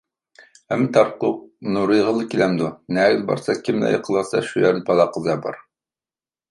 [0.73, 1.37] ھەممە تارتقۇلۇق
[1.75, 5.63] نۇرىغىلا كېلەمدۇ، نەگىلا بارسا، كىم بىلەن يېقىنلاشسا شۇ يەردە بالا-قازا بار،